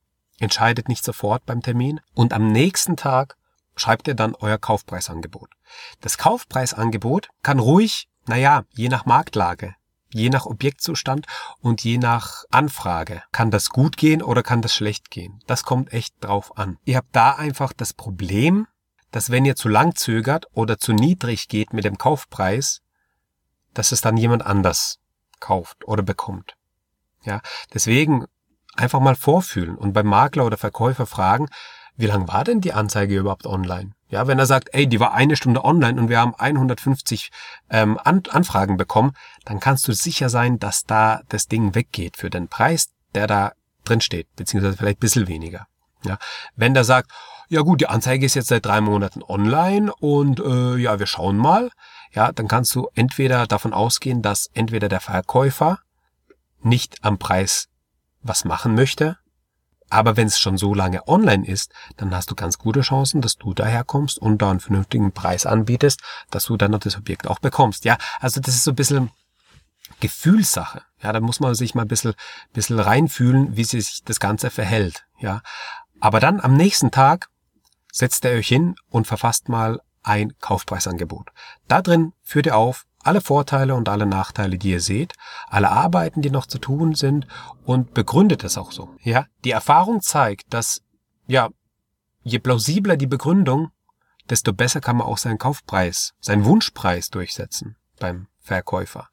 entscheidet 0.41 0.87
nicht 0.87 1.03
sofort 1.03 1.45
beim 1.45 1.61
Termin 1.61 1.99
und 2.13 2.33
am 2.33 2.51
nächsten 2.51 2.95
Tag 2.95 3.37
schreibt 3.75 4.07
ihr 4.07 4.15
dann 4.15 4.35
euer 4.35 4.57
Kaufpreisangebot. 4.57 5.49
Das 6.01 6.17
Kaufpreisangebot 6.17 7.29
kann 7.43 7.59
ruhig, 7.59 8.09
naja, 8.27 8.63
je 8.73 8.89
nach 8.89 9.05
Marktlage, 9.05 9.75
je 10.13 10.29
nach 10.29 10.45
Objektzustand 10.45 11.25
und 11.59 11.83
je 11.83 11.97
nach 11.97 12.43
Anfrage 12.51 13.23
kann 13.31 13.51
das 13.51 13.69
gut 13.69 13.97
gehen 13.97 14.21
oder 14.21 14.43
kann 14.43 14.61
das 14.61 14.73
schlecht 14.73 15.11
gehen. 15.11 15.41
Das 15.47 15.63
kommt 15.63 15.93
echt 15.93 16.15
drauf 16.21 16.57
an. 16.57 16.77
Ihr 16.83 16.97
habt 16.97 17.15
da 17.15 17.33
einfach 17.33 17.73
das 17.73 17.93
Problem, 17.93 18.67
dass 19.11 19.29
wenn 19.29 19.45
ihr 19.45 19.55
zu 19.55 19.69
lang 19.69 19.95
zögert 19.95 20.47
oder 20.53 20.77
zu 20.77 20.93
niedrig 20.93 21.47
geht 21.47 21.73
mit 21.73 21.85
dem 21.85 21.97
Kaufpreis, 21.97 22.81
dass 23.73 23.91
es 23.91 24.01
dann 24.01 24.17
jemand 24.17 24.45
anders 24.45 24.99
kauft 25.39 25.87
oder 25.87 26.03
bekommt. 26.03 26.55
Ja, 27.23 27.41
deswegen 27.73 28.25
einfach 28.79 28.99
mal 28.99 29.15
vorfühlen 29.15 29.75
und 29.75 29.93
beim 29.93 30.07
Makler 30.07 30.45
oder 30.45 30.57
Verkäufer 30.57 31.05
fragen, 31.05 31.47
wie 31.97 32.05
lang 32.05 32.29
war 32.29 32.45
denn 32.45 32.61
die 32.61 32.71
Anzeige 32.71 33.17
überhaupt 33.17 33.45
online? 33.45 33.91
Ja, 34.09 34.25
wenn 34.25 34.39
er 34.39 34.45
sagt, 34.45 34.69
ey, 34.71 34.87
die 34.87 35.01
war 35.01 35.13
eine 35.13 35.35
Stunde 35.35 35.65
online 35.65 35.99
und 35.99 36.07
wir 36.07 36.19
haben 36.19 36.33
150 36.33 37.29
ähm, 37.69 37.99
An 38.01 38.23
Anfragen 38.29 38.77
bekommen, 38.77 39.11
dann 39.43 39.59
kannst 39.59 39.87
du 39.87 39.91
sicher 39.91 40.29
sein, 40.29 40.59
dass 40.59 40.85
da 40.85 41.21
das 41.27 41.47
Ding 41.47 41.75
weggeht 41.75 42.15
für 42.15 42.29
den 42.29 42.47
Preis, 42.47 42.87
der 43.13 43.27
da 43.27 43.51
drin 43.83 44.01
steht, 44.01 44.33
beziehungsweise 44.35 44.77
vielleicht 44.77 44.99
ein 44.99 45.01
bisschen 45.01 45.27
weniger. 45.27 45.67
Ja, 46.03 46.17
wenn 46.55 46.73
der 46.73 46.85
sagt, 46.85 47.11
ja 47.49 47.61
gut, 47.61 47.81
die 47.81 47.87
Anzeige 47.87 48.25
ist 48.25 48.35
jetzt 48.35 48.47
seit 48.47 48.65
drei 48.65 48.79
Monaten 48.79 49.21
online 49.21 49.93
und 49.99 50.39
äh, 50.39 50.77
ja, 50.77 50.99
wir 50.99 51.07
schauen 51.07 51.37
mal, 51.37 51.69
ja, 52.13 52.31
dann 52.31 52.47
kannst 52.47 52.73
du 52.75 52.87
entweder 52.95 53.45
davon 53.45 53.73
ausgehen, 53.73 54.21
dass 54.21 54.49
entweder 54.53 54.87
der 54.87 55.01
Verkäufer 55.01 55.79
nicht 56.61 57.03
am 57.03 57.17
Preis 57.17 57.67
was 58.21 58.45
machen 58.45 58.75
möchte. 58.75 59.17
Aber 59.89 60.17
wenn 60.17 60.27
es 60.27 60.39
schon 60.39 60.57
so 60.57 60.73
lange 60.73 61.07
online 61.07 61.45
ist, 61.45 61.71
dann 61.97 62.13
hast 62.13 62.29
du 62.29 62.35
ganz 62.35 62.59
gute 62.59 62.81
Chancen, 62.81 63.21
dass 63.21 63.37
du 63.37 63.53
daherkommst 63.53 64.19
und 64.19 64.39
da 64.39 64.51
einen 64.51 64.59
vernünftigen 64.59 65.11
Preis 65.11 65.45
anbietest, 65.45 66.01
dass 66.29 66.45
du 66.45 66.57
dann 66.57 66.71
das 66.79 66.95
Objekt 66.95 67.27
auch 67.27 67.39
bekommst. 67.39 67.85
Ja, 67.85 67.97
also 68.19 68.39
das 68.39 68.53
ist 68.53 68.63
so 68.63 68.71
ein 68.71 68.75
bisschen 68.75 69.09
Gefühlssache. 69.99 70.83
Ja, 71.01 71.11
da 71.11 71.19
muss 71.19 71.39
man 71.39 71.55
sich 71.55 71.73
mal 71.73 71.83
ein 71.83 71.87
bisschen, 71.87 72.13
bisschen 72.53 72.79
reinfühlen, 72.79 73.55
wie 73.57 73.63
sich 73.63 74.03
das 74.05 74.19
Ganze 74.19 74.51
verhält. 74.51 75.05
Ja, 75.19 75.41
aber 75.99 76.19
dann 76.19 76.39
am 76.39 76.55
nächsten 76.55 76.91
Tag 76.91 77.29
setzt 77.91 78.23
ihr 78.25 78.31
euch 78.31 78.47
hin 78.47 78.75
und 78.89 79.07
verfasst 79.07 79.49
mal 79.49 79.81
ein 80.03 80.33
Kaufpreisangebot. 80.39 81.31
Da 81.67 81.81
drin 81.81 82.13
führt 82.23 82.45
ihr 82.45 82.57
auf, 82.57 82.85
alle 83.03 83.21
Vorteile 83.21 83.75
und 83.75 83.89
alle 83.89 84.05
Nachteile, 84.05 84.57
die 84.57 84.71
ihr 84.71 84.81
seht, 84.81 85.13
alle 85.47 85.69
Arbeiten, 85.69 86.21
die 86.21 86.29
noch 86.29 86.45
zu 86.45 86.59
tun 86.59 86.95
sind 86.95 87.27
und 87.65 87.93
begründet 87.93 88.43
es 88.43 88.57
auch 88.57 88.71
so. 88.71 88.95
Ja, 89.01 89.25
die 89.43 89.51
Erfahrung 89.51 90.01
zeigt, 90.01 90.53
dass 90.53 90.81
ja, 91.27 91.49
je 92.23 92.39
plausibler 92.39 92.97
die 92.97 93.07
Begründung, 93.07 93.71
desto 94.29 94.53
besser 94.53 94.81
kann 94.81 94.97
man 94.97 95.07
auch 95.07 95.17
seinen 95.17 95.37
Kaufpreis, 95.37 96.13
seinen 96.19 96.45
Wunschpreis 96.45 97.09
durchsetzen 97.09 97.77
beim 97.99 98.27
Verkäufer. 98.39 99.09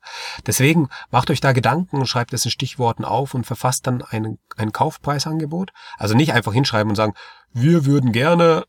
Deswegen 0.47 0.89
macht 1.11 1.31
euch 1.31 1.41
da 1.41 1.53
Gedanken 1.53 1.99
und 1.99 2.07
schreibt 2.07 2.33
es 2.33 2.45
in 2.45 2.51
Stichworten 2.51 3.05
auf 3.05 3.35
und 3.35 3.45
verfasst 3.45 3.87
dann 3.87 4.03
einen, 4.03 4.39
ein 4.57 4.73
Kaufpreisangebot. 4.73 5.73
Also 5.99 6.15
nicht 6.15 6.33
einfach 6.33 6.53
hinschreiben 6.53 6.91
und 6.91 6.97
sagen, 6.97 7.15
wir 7.53 7.85
würden 7.85 8.13
gerne 8.13 8.65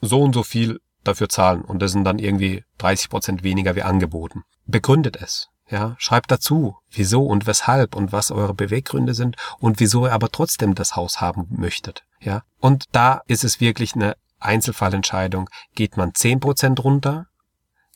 so 0.00 0.20
und 0.20 0.34
so 0.34 0.42
viel 0.42 0.80
dafür 1.04 1.28
zahlen 1.28 1.62
und 1.62 1.80
das 1.80 1.92
sind 1.92 2.04
dann 2.04 2.18
irgendwie 2.18 2.64
30 2.78 3.10
Prozent 3.10 3.42
weniger 3.42 3.74
wie 3.74 3.82
angeboten. 3.82 4.42
Begründet 4.66 5.16
es. 5.16 5.48
Ja, 5.68 5.94
schreibt 5.98 6.30
dazu, 6.30 6.76
wieso 6.90 7.24
und 7.24 7.46
weshalb 7.46 7.94
und 7.96 8.12
was 8.12 8.30
eure 8.30 8.52
Beweggründe 8.52 9.14
sind 9.14 9.36
und 9.58 9.80
wieso 9.80 10.06
ihr 10.06 10.12
aber 10.12 10.30
trotzdem 10.30 10.74
das 10.74 10.96
Haus 10.96 11.20
haben 11.20 11.46
möchtet. 11.50 12.04
Ja, 12.20 12.42
und 12.58 12.84
da 12.92 13.22
ist 13.26 13.42
es 13.42 13.60
wirklich 13.60 13.94
eine 13.94 14.16
Einzelfallentscheidung. 14.38 15.48
Geht 15.74 15.96
man 15.96 16.14
10 16.14 16.40
Prozent 16.40 16.84
runter? 16.84 17.26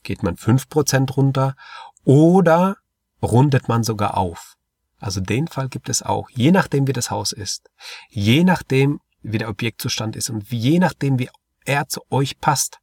Geht 0.03 0.23
man 0.23 0.37
5 0.37 0.69
Prozent 0.69 1.17
runter? 1.17 1.55
Oder 2.03 2.77
rundet 3.21 3.67
man 3.67 3.83
sogar 3.83 4.17
auf? 4.17 4.55
Also 4.99 5.21
den 5.21 5.47
Fall 5.47 5.69
gibt 5.69 5.89
es 5.89 6.01
auch, 6.01 6.29
je 6.31 6.51
nachdem 6.51 6.87
wie 6.87 6.93
das 6.93 7.11
Haus 7.11 7.31
ist, 7.31 7.69
je 8.09 8.43
nachdem 8.43 8.99
wie 9.21 9.37
der 9.37 9.49
Objektzustand 9.49 10.15
ist 10.15 10.29
und 10.29 10.49
je 10.49 10.79
nachdem 10.79 11.19
wie 11.19 11.29
er 11.65 11.87
zu 11.87 12.01
euch 12.09 12.39
passt, 12.39 12.79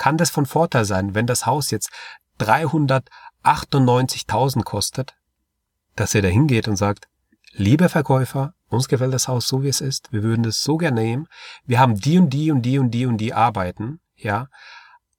kann 0.00 0.16
das 0.16 0.30
von 0.30 0.46
Vorteil 0.46 0.86
sein, 0.86 1.14
wenn 1.14 1.26
das 1.26 1.44
Haus 1.44 1.70
jetzt 1.70 1.90
398.000 2.40 4.64
kostet, 4.64 5.14
dass 5.94 6.14
ihr 6.14 6.22
da 6.22 6.28
hingeht 6.28 6.68
und 6.68 6.76
sagt, 6.76 7.06
lieber 7.52 7.90
Verkäufer, 7.90 8.54
uns 8.70 8.88
gefällt 8.88 9.12
das 9.12 9.28
Haus 9.28 9.46
so 9.46 9.62
wie 9.62 9.68
es 9.68 9.82
ist, 9.82 10.10
wir 10.10 10.22
würden 10.22 10.46
es 10.46 10.62
so 10.62 10.78
gerne 10.78 11.02
nehmen, 11.02 11.28
wir 11.66 11.78
haben 11.78 11.96
die 11.96 12.18
und 12.18 12.30
die 12.30 12.50
und 12.50 12.62
die 12.62 12.78
und 12.78 12.92
die 12.92 13.04
und 13.04 13.18
die 13.18 13.34
Arbeiten, 13.34 14.00
ja, 14.16 14.46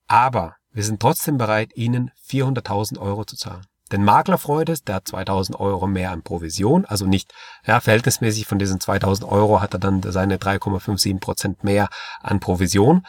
aber 0.08 0.56
wir 0.72 0.84
sind 0.84 1.00
trotzdem 1.00 1.38
bereit, 1.38 1.74
Ihnen 1.76 2.10
400.000 2.28 2.98
Euro 2.98 3.24
zu 3.24 3.36
zahlen. 3.36 3.68
Denn 3.92 4.04
Makler 4.04 4.40
freut 4.40 4.70
es, 4.70 4.84
der 4.84 4.96
hat 4.96 5.08
2000 5.08 5.60
Euro 5.60 5.86
mehr 5.86 6.10
an 6.10 6.24
Provision, 6.24 6.86
also 6.86 7.06
nicht, 7.06 7.36
ja, 7.68 7.82
verhältnismäßig 7.82 8.48
von 8.48 8.58
diesen 8.58 8.80
2000 8.80 9.32
Euro 9.32 9.62
hat 9.62 9.76
er 9.76 9.80
dann 9.80 10.02
seine 10.02 10.38
3,57 10.38 11.20
Prozent 11.20 11.64
mehr 11.64 11.88
an 12.22 12.40
Provision. 12.40 13.06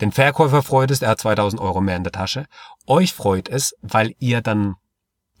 Den 0.00 0.12
Verkäufer 0.12 0.62
freut 0.62 0.90
es, 0.90 1.02
er 1.02 1.10
hat 1.10 1.20
2000 1.20 1.60
Euro 1.60 1.80
mehr 1.80 1.96
in 1.96 2.04
der 2.04 2.12
Tasche. 2.12 2.46
Euch 2.86 3.12
freut 3.12 3.48
es, 3.48 3.74
weil 3.80 4.14
ihr 4.18 4.40
dann 4.40 4.74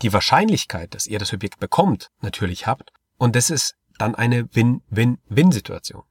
die 0.02 0.12
Wahrscheinlichkeit, 0.12 0.94
dass 0.94 1.06
ihr 1.06 1.18
das 1.18 1.32
Objekt 1.32 1.58
bekommt, 1.58 2.10
natürlich 2.20 2.66
habt. 2.66 2.92
Und 3.16 3.36
das 3.36 3.50
ist 3.50 3.74
dann 3.98 4.14
eine 4.14 4.48
Win-Win-Win-Situation. 4.54 6.02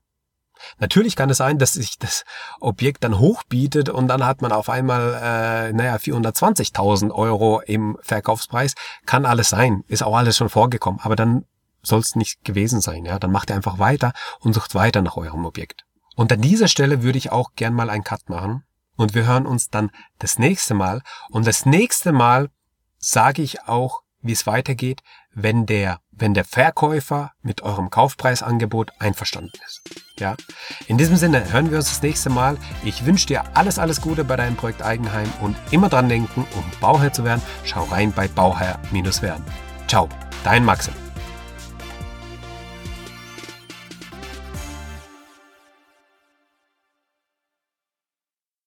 Natürlich 0.78 1.16
kann 1.16 1.30
es 1.30 1.38
sein, 1.38 1.58
dass 1.58 1.74
sich 1.74 1.98
das 1.98 2.24
Objekt 2.60 3.04
dann 3.04 3.18
hochbietet 3.18 3.88
und 3.88 4.08
dann 4.08 4.24
hat 4.24 4.40
man 4.40 4.52
auf 4.52 4.68
einmal, 4.68 5.20
äh, 5.20 5.72
naja, 5.72 5.96
420.000 5.96 7.12
Euro 7.12 7.60
im 7.60 7.98
Verkaufspreis. 8.00 8.74
Kann 9.04 9.26
alles 9.26 9.50
sein, 9.50 9.84
ist 9.88 10.02
auch 10.02 10.16
alles 10.16 10.36
schon 10.36 10.48
vorgekommen, 10.48 11.00
aber 11.02 11.16
dann 11.16 11.44
soll 11.82 12.00
es 12.00 12.16
nicht 12.16 12.44
gewesen 12.44 12.80
sein. 12.80 13.04
Ja, 13.04 13.18
dann 13.18 13.32
macht 13.32 13.50
ihr 13.50 13.56
einfach 13.56 13.78
weiter 13.78 14.12
und 14.40 14.54
sucht 14.54 14.74
weiter 14.74 15.02
nach 15.02 15.16
eurem 15.16 15.44
Objekt. 15.44 15.84
Und 16.14 16.32
an 16.32 16.40
dieser 16.40 16.68
Stelle 16.68 17.02
würde 17.02 17.18
ich 17.18 17.32
auch 17.32 17.54
gern 17.54 17.74
mal 17.74 17.90
einen 17.90 18.04
Cut 18.04 18.28
machen. 18.28 18.64
Und 18.96 19.14
wir 19.14 19.26
hören 19.26 19.46
uns 19.46 19.70
dann 19.70 19.90
das 20.18 20.38
nächste 20.38 20.74
Mal. 20.74 21.02
Und 21.30 21.46
das 21.46 21.66
nächste 21.66 22.12
Mal 22.12 22.50
sage 22.98 23.42
ich 23.42 23.62
auch, 23.66 24.02
wie 24.22 24.32
es 24.32 24.46
weitergeht, 24.46 25.02
wenn 25.34 25.66
der, 25.66 26.00
wenn 26.10 26.32
der 26.32 26.44
Verkäufer 26.44 27.32
mit 27.42 27.62
eurem 27.62 27.90
Kaufpreisangebot 27.90 28.92
einverstanden 28.98 29.58
ist. 29.66 29.82
Ja. 30.18 30.36
In 30.86 30.96
diesem 30.96 31.16
Sinne 31.16 31.52
hören 31.52 31.70
wir 31.70 31.78
uns 31.78 31.88
das 31.88 32.02
nächste 32.02 32.30
Mal. 32.30 32.56
Ich 32.84 33.04
wünsche 33.04 33.26
dir 33.26 33.56
alles, 33.56 33.78
alles 33.78 34.00
Gute 34.00 34.24
bei 34.24 34.36
deinem 34.36 34.56
Projekt 34.56 34.82
Eigenheim 34.82 35.30
und 35.42 35.56
immer 35.70 35.88
dran 35.88 36.08
denken, 36.08 36.46
um 36.54 36.64
Bauherr 36.80 37.12
zu 37.12 37.24
werden, 37.24 37.42
schau 37.64 37.84
rein 37.84 38.12
bei 38.12 38.28
Bauherr-werden. 38.28 39.44
Ciao, 39.88 40.08
dein 40.44 40.64
Maxim. 40.64 41.03